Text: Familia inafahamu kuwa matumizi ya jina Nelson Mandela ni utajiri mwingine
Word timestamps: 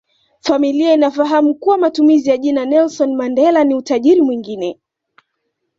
Familia 0.39 0.93
inafahamu 0.93 1.55
kuwa 1.55 1.77
matumizi 1.77 2.29
ya 2.29 2.37
jina 2.37 2.65
Nelson 2.65 3.15
Mandela 3.15 3.63
ni 3.63 3.75
utajiri 3.75 4.21
mwingine 4.21 4.79